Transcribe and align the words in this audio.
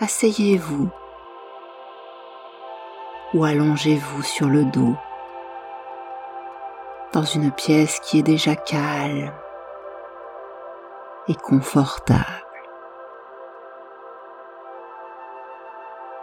asseyez-vous 0.00 0.88
ou 3.34 3.44
allongez-vous 3.44 4.22
sur 4.22 4.48
le 4.48 4.64
dos 4.64 4.96
dans 7.12 7.24
une 7.24 7.50
pièce 7.50 8.00
qui 8.00 8.18
est 8.18 8.22
déjà 8.22 8.54
calme 8.54 9.32
et 11.26 11.34
confortable. 11.34 12.24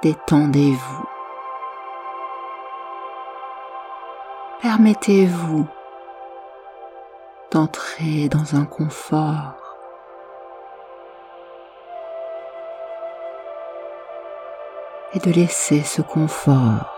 Détendez-vous. 0.01 1.05
Permettez-vous 4.61 5.67
d'entrer 7.51 8.29
dans 8.29 8.55
un 8.55 8.65
confort 8.65 9.64
et 15.15 15.19
de 15.19 15.31
laisser 15.31 15.81
ce 15.81 16.01
confort 16.01 16.95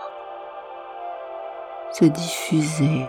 se 1.92 2.04
diffuser 2.04 3.08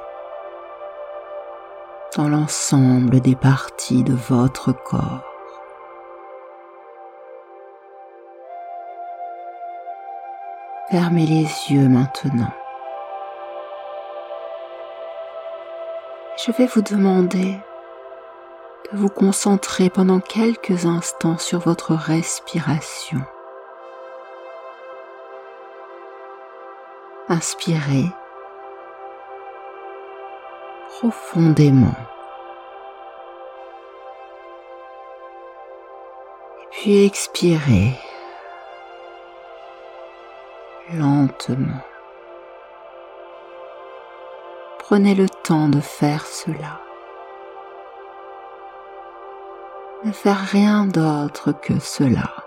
dans 2.16 2.28
l'ensemble 2.28 3.20
des 3.20 3.36
parties 3.36 4.04
de 4.04 4.14
votre 4.14 4.72
corps. 4.72 5.24
Fermez 10.90 11.28
les 11.28 11.48
yeux 11.70 11.88
maintenant. 11.88 12.52
Je 16.44 16.52
vais 16.54 16.66
vous 16.66 16.82
demander 16.82 17.60
de 18.92 18.98
vous 18.98 19.10
concentrer 19.10 19.90
pendant 19.90 20.20
quelques 20.20 20.86
instants 20.86 21.38
sur 21.38 21.60
votre 21.60 21.94
respiration. 21.94 23.20
Inspirez 27.32 28.06
profondément. 30.88 31.94
Puis 36.72 37.06
expirez 37.06 37.94
lentement. 40.96 41.84
Prenez 44.80 45.14
le 45.14 45.30
temps 45.30 45.70
de 45.70 45.82
faire 45.82 46.26
cela. 46.26 46.82
Ne 50.04 50.12
faire 50.12 50.40
rien 50.52 50.86
d'autre 50.86 51.52
que 51.52 51.78
cela. 51.80 52.39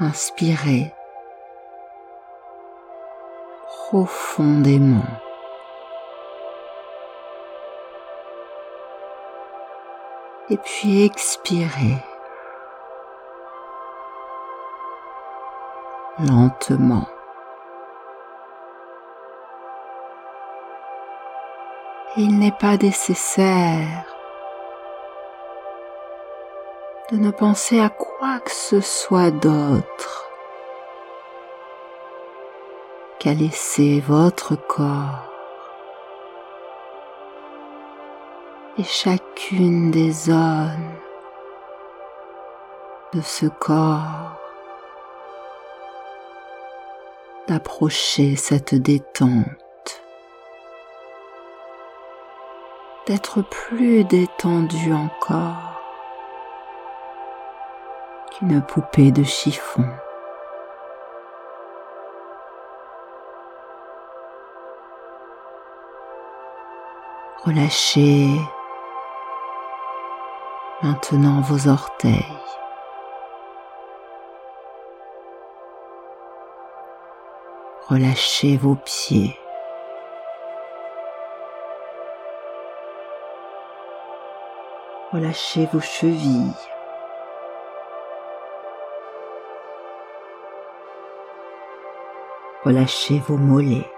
Inspirez 0.00 0.92
profondément. 3.94 5.04
Et 10.50 10.56
puis 10.56 11.04
expirez 11.04 12.02
lentement. 16.18 17.06
Il 22.16 22.38
n'est 22.40 22.50
pas 22.50 22.76
nécessaire 22.76 24.13
de 27.10 27.16
ne 27.18 27.30
penser 27.30 27.80
à 27.80 27.90
quoi 27.90 28.40
que 28.40 28.50
ce 28.50 28.80
soit 28.80 29.30
d'autre 29.30 30.30
qu'à 33.18 33.34
laisser 33.34 34.00
votre 34.00 34.56
corps 34.56 35.30
et 38.78 38.84
chacune 38.84 39.90
des 39.90 40.12
zones 40.12 40.94
de 43.12 43.20
ce 43.20 43.46
corps 43.46 44.40
d'approcher 47.46 48.34
cette 48.36 48.74
détente, 48.74 50.02
d'être 53.06 53.42
plus 53.42 54.04
détendu 54.04 54.94
encore 54.94 55.73
qu'une 58.38 58.60
poupée 58.62 59.12
de 59.12 59.22
chiffon. 59.22 59.84
Relâchez 67.44 68.28
maintenant 70.82 71.42
vos 71.42 71.68
orteils. 71.68 72.12
Relâchez 77.88 78.56
vos 78.56 78.76
pieds. 78.76 79.38
Relâchez 85.12 85.68
vos 85.72 85.80
chevilles. 85.80 86.73
Relâchez 92.64 93.18
vos 93.18 93.36
mollets. 93.36 93.94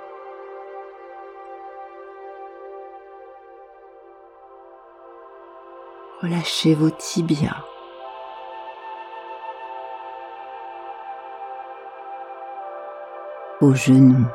relâchez 6.27 6.75
vos 6.75 6.91
tibias. 6.91 7.55
Vos 13.60 13.75
genoux. 13.75 14.26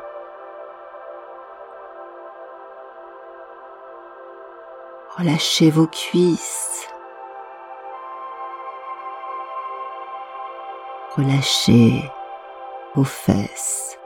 Relâchez 5.16 5.70
vos 5.70 5.86
cuisses. 5.86 6.88
Relâchez 11.16 12.10
vos 12.94 13.04
fesses. 13.04 13.98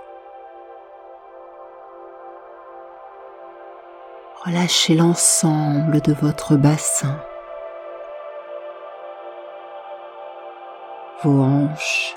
Relâchez 4.47 4.95
l'ensemble 4.95 6.01
de 6.03 6.13
votre 6.13 6.55
bassin. 6.55 7.19
vos 11.25 11.43
hanches. 11.43 12.15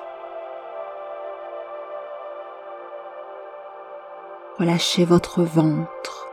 Relâchez 4.59 5.05
votre 5.05 5.41
ventre. 5.41 6.27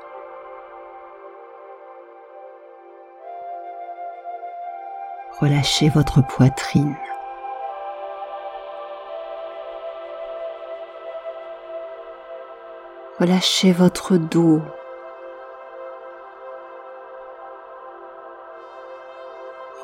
Relâchez 5.40 5.88
votre 5.88 6.20
poitrine. 6.20 6.96
Relâchez 13.18 13.72
votre 13.72 14.18
dos. 14.18 14.60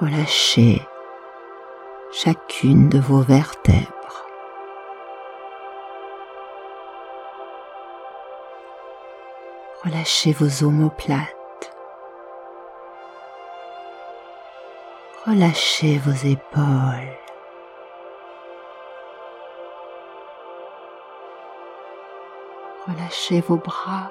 Relâchez 0.03 0.83
chacune 2.11 2.89
de 2.89 2.99
vos 2.99 3.21
vertèbres. 3.21 4.27
Relâchez 9.85 10.33
vos 10.33 10.65
omoplates. 10.67 11.73
Relâchez 15.25 15.99
vos 15.99 16.27
épaules. 16.27 17.19
Relâchez 22.89 23.41
vos 23.41 23.59
bras. 23.59 24.11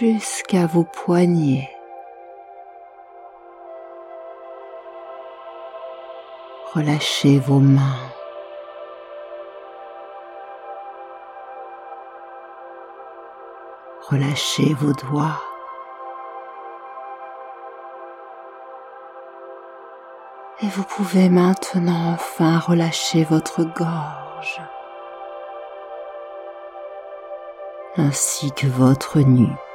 jusqu'à 0.00 0.64
vos 0.64 0.84
poignets. 0.84 1.68
Relâchez 6.72 7.38
vos 7.38 7.58
mains. 7.58 8.00
Relâchez 14.08 14.72
vos 14.72 14.94
doigts. 14.94 15.42
Et 20.62 20.68
vous 20.68 20.84
pouvez 20.84 21.28
maintenant 21.28 22.14
enfin 22.14 22.58
relâcher 22.58 23.24
votre 23.24 23.64
gorge 23.64 24.62
ainsi 27.98 28.50
que 28.52 28.66
votre 28.66 29.20
nuque. 29.20 29.69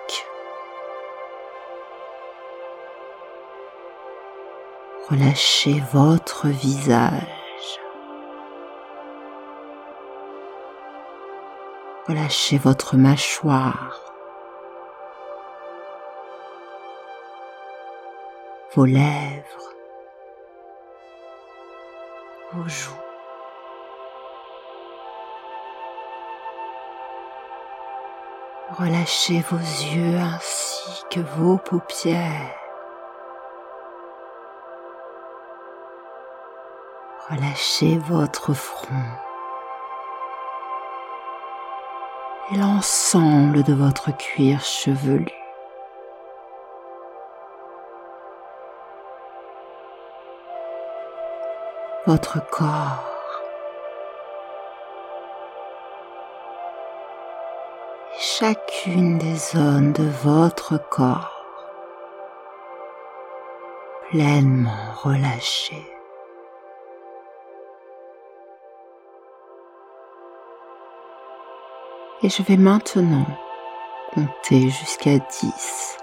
Relâchez 5.07 5.83
votre 5.93 6.47
visage. 6.47 7.79
Relâchez 12.07 12.57
votre 12.57 12.97
mâchoire. 12.97 14.01
Vos 18.73 18.85
lèvres. 18.85 19.75
Vos 22.53 22.67
joues. 22.67 22.93
Relâchez 28.79 29.43
vos 29.51 29.57
yeux 29.57 30.17
ainsi 30.17 31.03
que 31.11 31.19
vos 31.19 31.59
paupières. 31.59 32.64
Relâchez 37.27 37.97
votre 37.97 38.53
front 38.53 39.01
et 42.51 42.57
l'ensemble 42.57 43.63
de 43.63 43.73
votre 43.73 44.15
cuir 44.15 44.61
chevelu. 44.61 45.25
Votre 52.05 52.47
corps. 52.51 53.11
et 58.13 58.19
chacune 58.19 59.17
des 59.17 59.35
zones 59.35 59.93
de 59.93 60.07
votre 60.23 60.77
corps 60.77 61.43
pleinement 64.11 64.93
relâchées. 65.01 65.94
Et 72.23 72.29
je 72.29 72.41
vais 72.43 72.57
maintenant 72.57 73.25
compter 74.13 74.69
jusqu'à 74.69 75.19
10. 75.19 75.97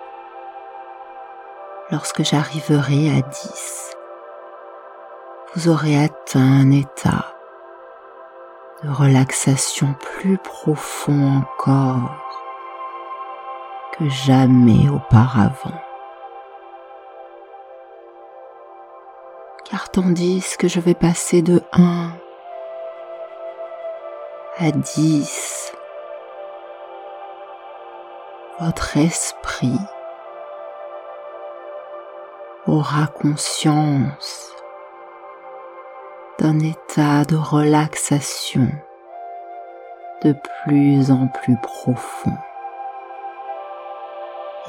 Lorsque 1.90 2.22
j'arriverai 2.22 3.10
à 3.10 3.22
10, 3.22 3.96
vous 5.54 5.68
aurez 5.68 6.02
atteint 6.02 6.40
un 6.40 6.70
état 6.70 7.34
de 8.82 8.90
relaxation 8.90 9.94
plus 10.00 10.36
profond 10.38 11.42
encore 11.42 12.10
que 13.98 14.08
jamais 14.08 14.88
auparavant. 14.88 15.80
Car 19.64 19.90
tandis 19.90 20.56
que 20.58 20.68
je 20.68 20.80
vais 20.80 20.94
passer 20.94 21.40
de 21.40 21.62
1 21.72 22.10
à 24.58 24.70
10, 24.70 25.71
votre 28.64 28.96
esprit 28.96 29.80
aura 32.68 33.08
conscience 33.08 34.54
d'un 36.38 36.60
état 36.60 37.24
de 37.24 37.34
relaxation 37.34 38.68
de 40.22 40.32
plus 40.62 41.10
en 41.10 41.26
plus 41.26 41.56
profond 41.60 42.36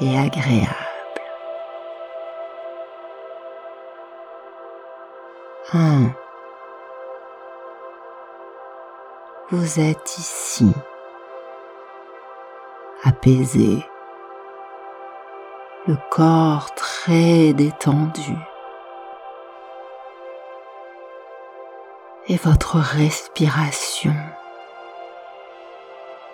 et 0.00 0.18
agréable. 0.18 0.74
Un. 5.72 6.10
Vous 9.50 9.78
êtes 9.78 10.18
ici 10.18 10.72
apaisé, 13.04 13.84
le 15.86 15.96
corps 16.10 16.74
très 16.74 17.52
détendu 17.52 18.34
et 22.28 22.36
votre 22.38 22.78
respiration 22.78 24.14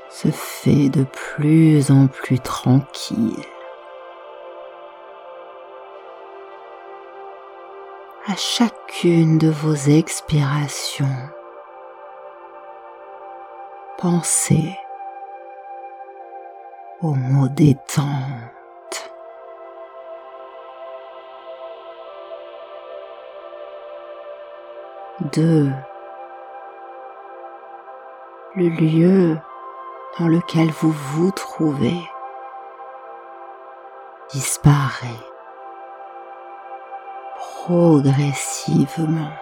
se 0.08 0.28
fait 0.28 0.88
de 0.88 1.04
plus 1.04 1.90
en 1.90 2.06
plus 2.06 2.38
tranquille. 2.38 3.44
À 8.26 8.36
chacune 8.36 9.38
de 9.38 9.48
vos 9.48 9.74
expirations, 9.74 11.06
pensez 13.98 14.76
au 17.02 17.14
mot 17.14 17.48
détente. 17.48 19.10
Deux, 25.32 25.70
le 28.54 28.68
lieu 28.68 29.38
dans 30.18 30.28
lequel 30.28 30.70
vous 30.70 30.92
vous 30.92 31.30
trouvez 31.30 32.02
disparaît 34.30 35.08
progressivement. 37.36 39.32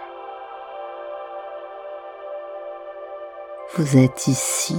Vous 3.74 3.96
êtes 3.96 4.26
ici 4.28 4.76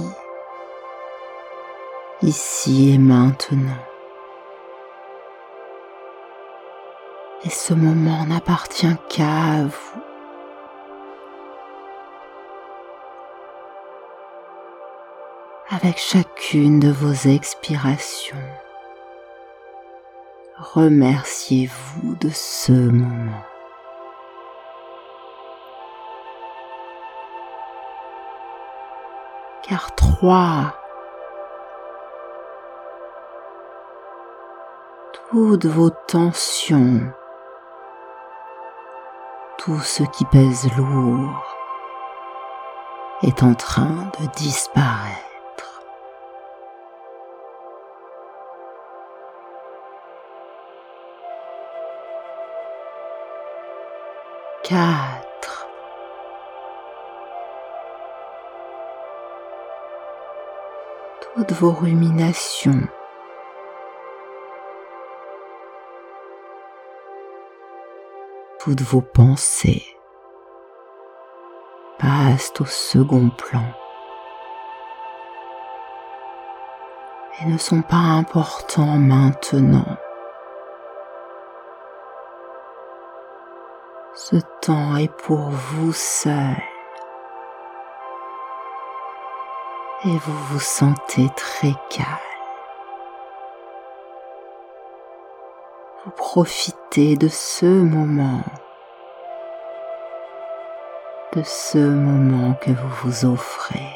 ici 2.22 2.92
et 2.94 2.98
maintenant. 2.98 3.82
Et 7.44 7.50
ce 7.50 7.72
moment 7.72 8.26
n'appartient 8.26 8.96
qu'à 9.08 9.64
vous. 9.64 10.02
Avec 15.70 15.98
chacune 15.98 16.80
de 16.80 16.90
vos 16.90 17.28
expirations, 17.28 18.36
remerciez-vous 20.58 22.16
de 22.16 22.28
ce 22.28 22.72
moment. 22.72 23.44
Car 29.62 29.94
trois 29.94 30.79
toutes 35.30 35.66
vos 35.66 35.90
tensions, 36.08 37.00
tout 39.58 39.78
ce 39.78 40.02
qui 40.02 40.24
pèse 40.24 40.68
lourd 40.76 41.56
est 43.22 43.42
en 43.44 43.54
train 43.54 44.10
de 44.18 44.26
disparaître. 44.36 45.82
Quatre. 54.64 55.68
Toutes 61.34 61.52
vos 61.52 61.72
ruminations 61.72 62.88
toutes 68.62 68.82
vos 68.82 69.00
pensées 69.00 69.82
passent 71.98 72.52
au 72.60 72.66
second 72.66 73.30
plan 73.30 73.64
et 77.40 77.46
ne 77.46 77.56
sont 77.56 77.80
pas 77.80 77.96
importants 77.96 78.98
maintenant. 78.98 79.96
Ce 84.14 84.36
temps 84.60 84.96
est 84.96 85.12
pour 85.22 85.48
vous 85.48 85.94
seul 85.94 86.62
et 90.04 90.18
vous 90.18 90.38
vous 90.50 90.60
sentez 90.60 91.28
très 91.34 91.72
calme. 91.88 92.29
Profitez 96.20 97.16
de 97.16 97.28
ce 97.28 97.64
moment 97.64 98.42
de 101.34 101.42
ce 101.42 101.78
moment 101.78 102.52
que 102.60 102.70
vous 102.70 102.88
vous 103.02 103.24
offrez, 103.24 103.88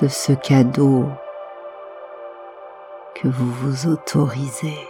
de 0.00 0.08
ce 0.08 0.32
cadeau 0.32 1.06
que 3.14 3.28
vous 3.28 3.52
vous 3.52 3.86
autorisez. 3.86 4.88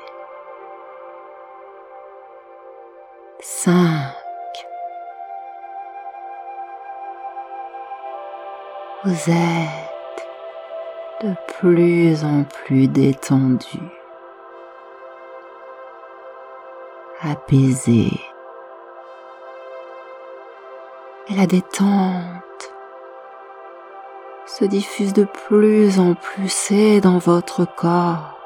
5. 3.40 3.74
Vous 9.04 9.30
êtes 9.30 9.89
de 11.22 11.34
plus 11.58 12.24
en 12.24 12.44
plus 12.44 12.88
détendu, 12.88 13.78
apaisé. 17.20 18.08
Et 21.28 21.34
la 21.36 21.46
détente 21.46 22.72
se 24.46 24.64
diffuse 24.64 25.12
de 25.12 25.24
plus 25.24 26.00
en 26.00 26.14
plus 26.14 26.70
et 26.70 27.00
dans 27.00 27.18
votre 27.18 27.66
corps 27.66 28.38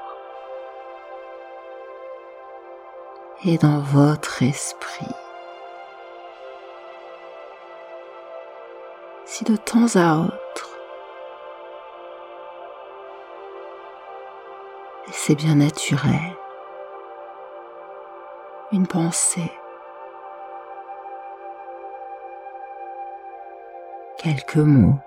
et 3.44 3.56
dans 3.56 3.78
votre 3.78 4.42
esprit. 4.42 5.14
Si 9.26 9.44
de 9.44 9.56
temps 9.56 9.94
à 9.94 10.24
autre, 10.24 10.43
c'est 15.26 15.36
bien 15.36 15.54
naturel, 15.54 16.36
une 18.72 18.86
pensée, 18.86 19.50
quelques 24.18 24.56
mots, 24.56 24.98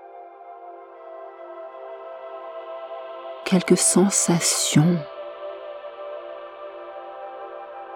quelques 3.44 3.78
sensations 3.78 4.98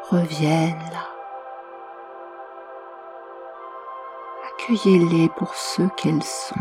reviennent 0.08 0.78
là. 0.92 1.08
Accueillez-les 4.46 5.28
pour 5.30 5.56
ce 5.56 5.82
qu'elles 5.96 6.22
sont. 6.22 6.54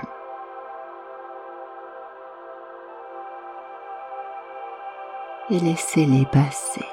Et 5.51 5.59
laissez-les 5.59 6.25
passer. 6.25 6.85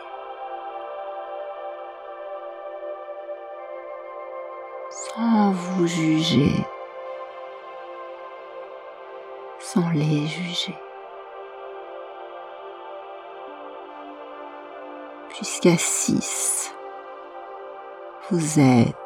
Sans 4.90 5.52
vous 5.52 5.86
juger, 5.86 6.52
sans 9.60 9.88
les 9.90 10.26
juger. 10.26 10.74
jusqu'à 15.38 15.76
6. 15.76 16.74
Vous 18.30 18.60
êtes 18.60 18.96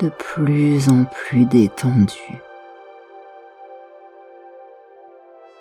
de 0.00 0.08
plus 0.08 0.88
en 0.88 1.04
plus 1.04 1.44
détendu. 1.44 2.42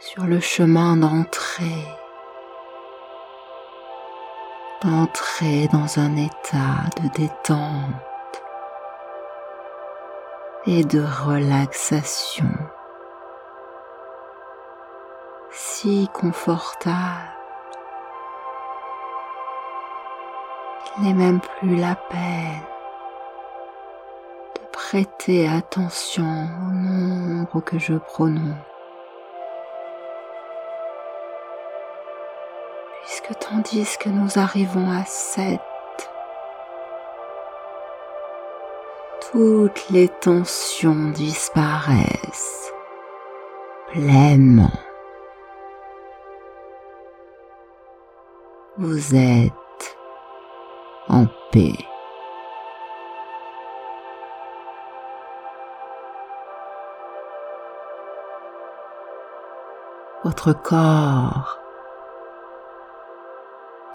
Sur 0.03 0.25
le 0.25 0.39
chemin 0.39 0.97
d'entrée, 0.97 1.85
d'entrer 4.81 5.67
dans 5.67 5.99
un 5.99 6.15
état 6.15 6.89
de 6.99 7.07
détente 7.09 8.41
et 10.65 10.83
de 10.83 11.03
relaxation 11.03 12.49
si 15.51 16.09
confortable 16.15 17.37
Il 20.97 21.03
n'est 21.03 21.13
même 21.13 21.41
plus 21.41 21.75
la 21.75 21.93
peine 21.93 22.65
de 24.55 24.65
prêter 24.71 25.47
attention 25.47 26.23
au 26.23 26.71
nombre 26.71 27.61
que 27.61 27.77
je 27.77 27.93
prononce. 27.93 28.70
Puisque 33.03 33.33
tandis 33.39 33.97
que 33.97 34.09
nous 34.09 34.37
arrivons 34.37 34.91
à 34.91 35.03
sept, 35.05 35.59
toutes 39.31 39.89
les 39.89 40.07
tensions 40.07 41.09
disparaissent 41.09 42.71
pleinement. 43.91 44.71
Vous 48.77 49.15
êtes 49.15 49.97
en 51.07 51.25
paix. 51.51 51.73
Votre 60.23 60.53
corps 60.53 61.60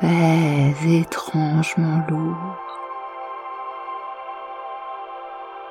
étrangement 0.03 2.05
lourd. 2.09 2.57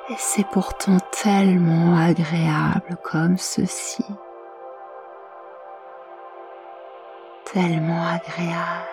Et 0.09 0.15
c'est 0.17 0.47
pourtant 0.51 0.97
tellement 1.11 1.97
agréable 1.97 2.97
comme 3.03 3.37
ceci. 3.37 4.05
Tellement 7.51 8.07
agréable 8.07 8.85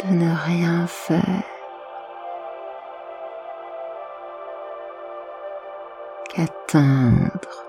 de 0.00 0.14
ne 0.14 0.34
rien 0.34 0.86
faire 0.86 1.44
qu'atteindre 6.28 7.64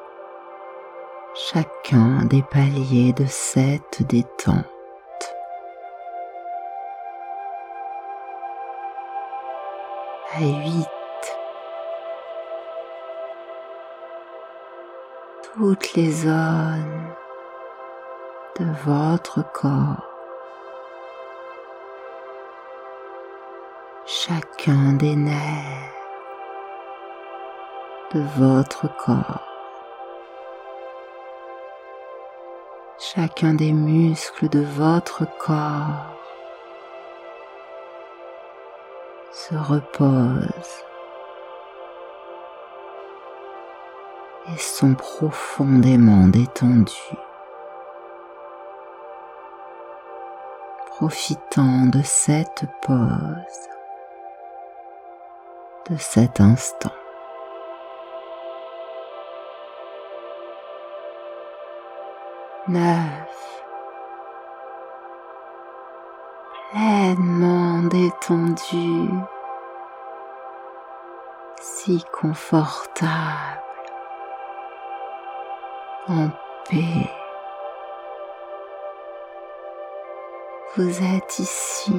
chacun 1.36 2.26
des 2.26 2.44
paliers 2.44 3.14
de 3.14 3.26
cette 3.26 4.06
détente. 4.08 4.73
À 10.36 10.40
huit, 10.40 10.88
toutes 15.54 15.94
les 15.94 16.12
zones 16.12 17.14
de 18.60 18.66
votre 18.84 19.44
corps. 19.54 20.10
Chacun 24.08 24.94
des 24.94 25.16
nerfs 25.16 25.94
de 28.16 28.22
votre 28.36 28.88
corps, 28.98 29.48
chacun 32.98 33.54
des 33.54 33.72
muscles 33.72 34.50
de 34.50 34.62
votre 34.62 35.26
corps 35.38 36.23
se 39.34 39.56
repose 39.56 40.84
et 44.48 44.58
sont 44.58 44.94
profondément 44.94 46.28
détendus. 46.28 47.18
profitant 50.98 51.88
de 51.88 52.02
cette 52.04 52.66
pause 52.82 53.70
de 55.90 55.98
cet 55.98 56.40
instant. 56.40 56.92
Neuf. 62.68 63.23
Détendu, 67.94 69.08
si 71.62 72.04
confortable, 72.12 73.62
en 76.08 76.30
paix. 76.68 77.08
Vous 80.76 81.04
êtes 81.04 81.38
ici 81.38 81.94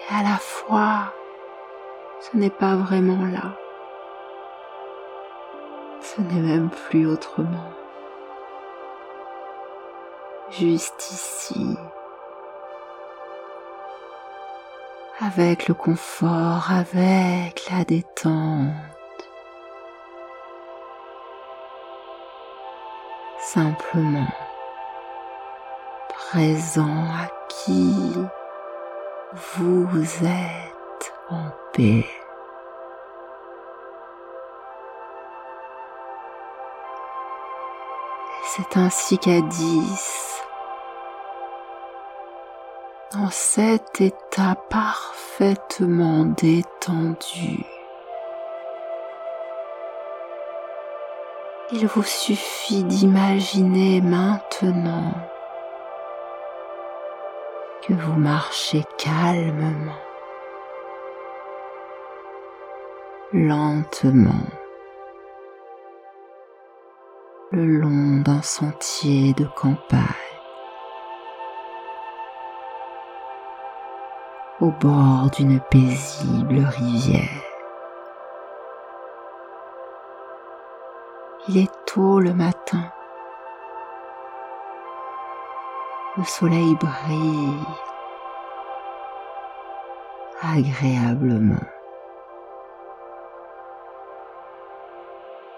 et 0.00 0.14
à 0.14 0.24
la 0.24 0.36
fois 0.38 1.12
ce 2.18 2.36
n'est 2.36 2.50
pas 2.50 2.74
vraiment 2.74 3.24
là. 3.24 3.56
Ce 6.00 6.20
n'est 6.20 6.40
même 6.40 6.70
plus 6.70 7.06
autrement. 7.06 7.70
Juste 10.50 11.08
ici, 11.12 11.76
avec 15.26 15.68
le 15.68 15.74
confort, 15.74 16.70
avec 16.70 17.70
la 17.70 17.84
détente. 17.84 18.72
Simplement 23.38 24.26
présent 26.08 27.04
à 27.22 27.28
qui 27.48 27.94
vous 29.56 30.24
êtes 30.24 31.12
en 31.30 31.50
paix. 31.72 32.06
C'est 38.56 38.76
ainsi 38.76 39.18
qu'à 39.18 39.40
10, 39.40 40.33
dans 43.14 43.30
cet 43.30 44.00
état 44.00 44.56
parfaitement 44.70 46.24
détendu, 46.24 47.64
il 51.70 51.86
vous 51.86 52.02
suffit 52.02 52.82
d'imaginer 52.84 54.00
maintenant 54.00 55.12
que 57.86 57.92
vous 57.92 58.14
marchez 58.14 58.82
calmement, 58.98 59.92
lentement 63.32 64.46
le 67.52 67.64
long 67.64 68.22
d'un 68.22 68.42
sentier 68.42 69.32
de 69.34 69.44
campagne, 69.44 70.23
au 74.64 74.70
bord 74.70 75.30
d'une 75.36 75.60
paisible 75.60 76.60
rivière. 76.78 77.42
Il 81.48 81.58
est 81.58 81.70
tôt 81.84 82.18
le 82.18 82.32
matin. 82.32 82.84
Le 86.16 86.24
soleil 86.24 86.74
brille 86.76 87.66
agréablement. 90.40 91.66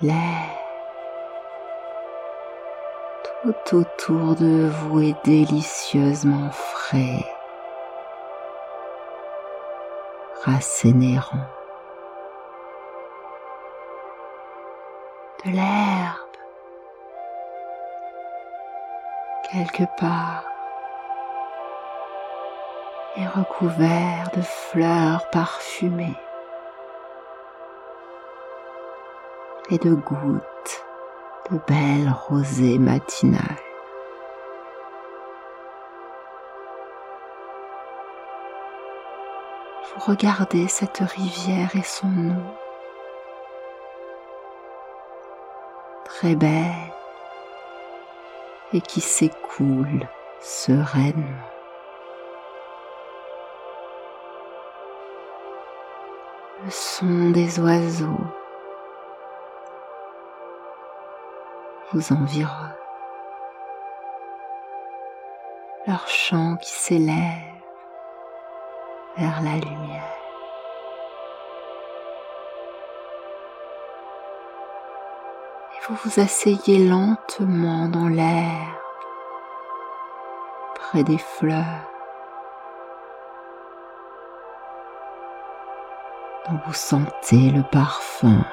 L'air 0.00 0.56
tout 3.42 3.76
autour 3.76 4.34
de 4.34 4.68
vous 4.68 5.00
est 5.00 5.24
délicieusement 5.24 6.50
frais, 6.50 7.24
De 15.44 15.50
l'herbe, 15.50 16.36
quelque 19.50 19.82
part, 19.98 20.44
est 23.16 23.26
recouvert 23.26 24.30
de 24.36 24.42
fleurs 24.42 25.28
parfumées. 25.30 26.16
Et 29.70 29.78
de 29.78 29.94
gouttes 29.94 30.86
de 31.50 31.58
belles 31.66 32.14
rosées 32.28 32.78
matinales. 32.78 33.65
Vous 39.94 40.00
regardez 40.10 40.66
cette 40.68 40.98
rivière 40.98 41.74
et 41.76 41.82
son 41.82 42.30
eau, 42.30 42.54
très 46.04 46.34
belle 46.34 46.92
et 48.72 48.80
qui 48.80 49.00
s'écoule 49.00 50.08
sereinement. 50.40 51.24
Le 56.64 56.70
son 56.70 57.30
des 57.30 57.60
oiseaux 57.60 58.26
vous 61.92 62.12
environne. 62.12 62.74
Leur 65.86 66.08
chant 66.08 66.56
qui 66.56 66.72
s'élève 66.72 67.55
vers 69.16 69.42
la 69.42 69.56
lumière. 69.56 70.02
Et 75.72 75.88
vous 75.88 75.96
vous 76.04 76.20
asseyez 76.20 76.88
lentement 76.88 77.88
dans 77.88 78.08
l'air, 78.08 78.80
près 80.74 81.04
des 81.04 81.18
fleurs, 81.18 81.90
dont 86.48 86.58
vous 86.66 86.74
sentez 86.74 87.50
le 87.50 87.62
parfum. 87.62 88.44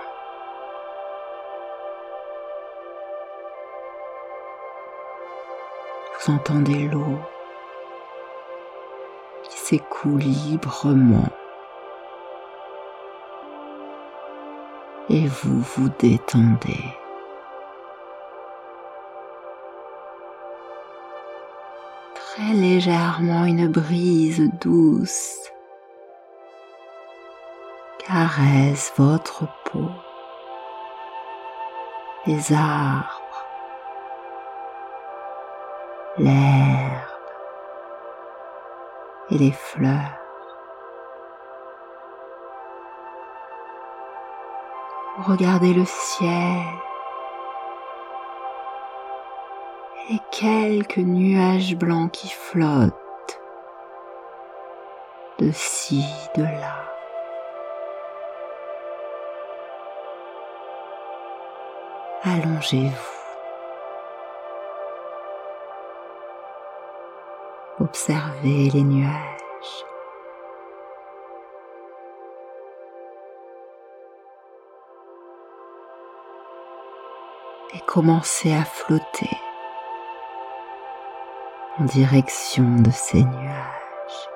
Entendez 6.25 6.87
l'eau 6.87 7.19
s'écoule 9.73 10.19
librement 10.19 11.29
et 15.09 15.25
vous 15.25 15.61
vous 15.61 15.89
détendez. 15.97 16.85
Très 22.13 22.53
légèrement 22.53 23.45
une 23.45 23.67
brise 23.67 24.47
douce 24.61 25.39
caresse 28.05 28.93
votre 28.95 29.47
peau, 29.65 29.89
les 32.27 32.53
arbres 32.53 33.47
l'herbe 36.19 37.12
les 39.37 39.51
fleurs. 39.51 40.19
Regardez 45.19 45.73
le 45.73 45.85
ciel 45.85 46.61
et 50.09 50.19
quelques 50.31 50.97
nuages 50.97 51.75
blancs 51.75 52.11
qui 52.11 52.29
flottent 52.29 53.39
de 55.39 55.51
ci, 55.51 56.03
de 56.35 56.43
là. 56.43 56.83
Allongez-vous. 62.23 63.12
Observez 67.79 68.69
les 68.69 68.83
nuages. 68.83 69.85
Et 77.73 77.79
commencez 77.87 78.53
à 78.53 78.63
flotter 78.63 79.29
en 81.79 81.85
direction 81.85 82.75
de 82.77 82.91
ces 82.91 83.23
nuages. 83.23 84.29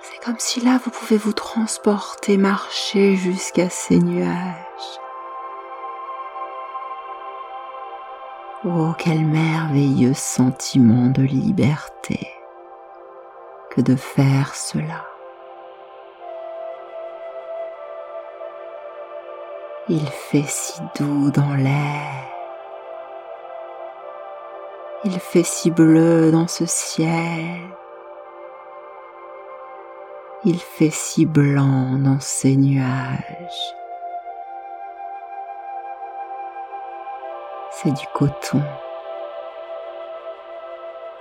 C'est 0.00 0.24
comme 0.24 0.38
si 0.38 0.60
là 0.60 0.78
vous 0.84 0.92
pouvez 0.92 1.16
vous 1.16 1.32
transporter, 1.32 2.36
marcher 2.36 3.16
jusqu'à 3.16 3.68
ces 3.68 3.98
nuages. 3.98 4.67
Oh, 8.64 8.92
quel 8.98 9.24
merveilleux 9.24 10.14
sentiment 10.14 11.10
de 11.10 11.22
liberté 11.22 12.28
que 13.70 13.80
de 13.80 13.94
faire 13.94 14.52
cela. 14.56 15.06
Il 19.88 20.04
fait 20.08 20.42
si 20.48 20.80
doux 20.98 21.30
dans 21.30 21.54
l'air. 21.54 22.24
Il 25.04 25.20
fait 25.20 25.44
si 25.44 25.70
bleu 25.70 26.32
dans 26.32 26.48
ce 26.48 26.66
ciel. 26.66 27.60
Il 30.44 30.58
fait 30.58 30.90
si 30.90 31.26
blanc 31.26 31.96
dans 31.96 32.18
ces 32.18 32.56
nuages. 32.56 33.77
c'est 37.82 37.92
du 37.92 38.06
coton. 38.12 38.60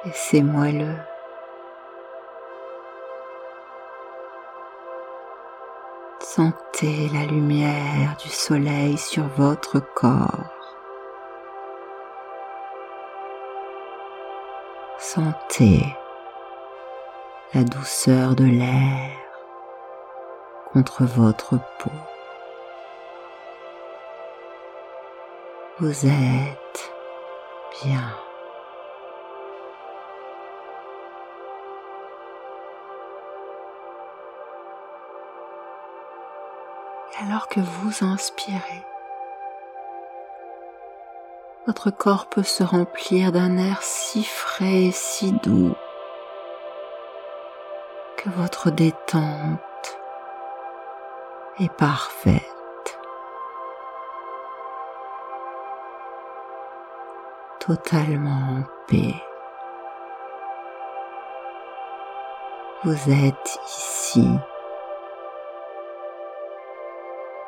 Et 0.06 0.12
c'est 0.14 0.42
moelleux. 0.42 0.98
Sentez 6.20 7.10
la 7.14 7.26
lumière 7.26 8.16
du 8.24 8.30
soleil 8.30 8.98
sur 8.98 9.28
votre 9.38 9.80
corps. 9.80 10.52
Sentez 14.98 15.96
la 17.54 17.64
douceur 17.64 18.36
de 18.36 18.46
l'air 18.46 19.12
contre 20.74 21.04
votre 21.06 21.60
peau. 21.80 22.17
Vous 25.80 26.08
êtes 26.08 26.92
bien. 27.84 28.16
alors 37.20 37.48
que 37.48 37.60
vous 37.60 38.06
inspirez, 38.06 38.84
votre 41.66 41.90
corps 41.90 42.28
peut 42.28 42.44
se 42.44 42.64
remplir 42.64 43.32
d'un 43.32 43.58
air 43.58 43.82
si 43.82 44.24
frais 44.24 44.86
et 44.86 44.92
si 44.92 45.32
doux 45.32 45.76
que 48.18 48.30
votre 48.30 48.72
détente 48.72 49.60
est 51.60 51.74
parfaite. 51.74 52.57
Totalement 57.68 58.60
en 58.60 58.64
paix. 58.88 59.16
Vous 62.86 63.12
êtes 63.12 63.60
ici 63.68 64.26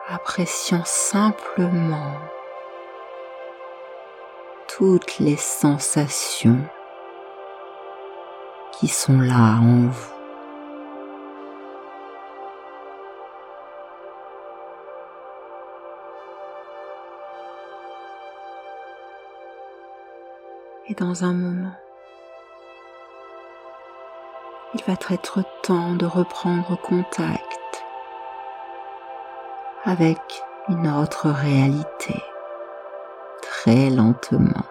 appréciant 0.09 0.83
simplement 0.83 2.17
toutes 4.67 5.19
les 5.19 5.37
sensations 5.37 6.59
qui 8.73 8.89
sont 8.89 9.19
là 9.19 9.59
en 9.61 9.87
vous. 9.87 10.18
Et 20.89 20.95
dans 20.95 21.23
un 21.23 21.33
moment, 21.33 21.75
il 24.73 24.83
va 24.85 24.93
être 24.93 25.43
temps 25.61 25.93
de 25.93 26.07
reprendre 26.07 26.81
contact 26.81 27.85
avec 29.85 30.19
une 30.67 30.87
autre 30.87 31.29
réalité, 31.29 32.19
très 33.43 33.91
lentement. 33.91 34.65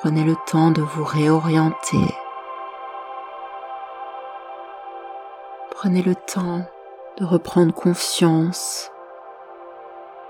Prenez 0.00 0.24
le 0.24 0.36
temps 0.46 0.72
de 0.72 0.82
vous 0.82 1.04
réorienter. 1.04 2.14
Prenez 5.70 6.02
le 6.02 6.14
temps 6.14 6.66
de 7.16 7.24
reprendre 7.24 7.72
conscience 7.72 8.90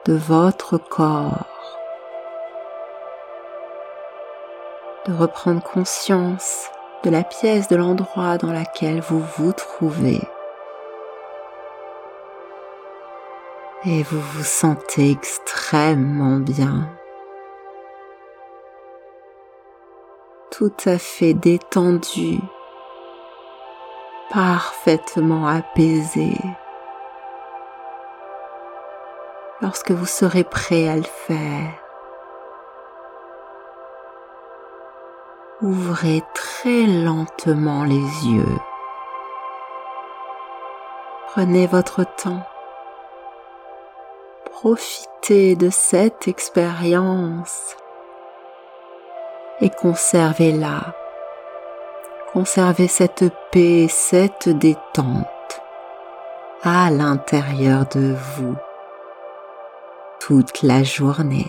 de 0.07 0.15
votre 0.15 0.79
corps, 0.79 1.79
de 5.07 5.13
reprendre 5.13 5.61
conscience 5.61 6.71
de 7.03 7.11
la 7.11 7.25
pièce, 7.25 7.67
de 7.67 7.75
l'endroit 7.75 8.39
dans 8.39 8.53
laquelle 8.53 9.01
vous 9.01 9.25
vous 9.37 9.53
trouvez. 9.53 10.21
Et 13.85 14.05
vous 14.05 14.21
vous 14.21 14.45
sentez 14.45 15.11
extrêmement 15.11 16.39
bien. 16.39 16.89
Tout 20.53 20.77
à 20.85 20.99
fait 20.99 21.35
détendu, 21.35 22.39
parfaitement 24.31 25.49
apaisé. 25.49 26.33
Lorsque 29.63 29.91
vous 29.91 30.05
serez 30.05 30.45
prêt 30.45 30.87
à 30.87 30.97
le 30.97 31.03
faire, 31.03 31.71
ouvrez 35.63 36.23
très 36.35 36.87
lentement 36.87 37.85
les 37.85 37.95
yeux. 37.95 38.59
Prenez 41.29 41.67
votre 41.67 42.05
temps. 42.05 42.47
Profitez 44.53 45.57
de 45.57 45.71
cette 45.71 46.29
expérience 46.29 47.77
et 49.63 49.71
conservez-la. 49.71 50.95
Conservez 52.35 52.89
cette 52.89 53.25
paix, 53.53 53.87
cette 53.89 54.51
détente 54.51 55.63
à 56.63 56.91
l'intérieur 56.91 57.87
de 57.87 58.15
vous 58.15 58.57
toute 60.27 60.65
la 60.65 60.83
journée. 60.83 61.47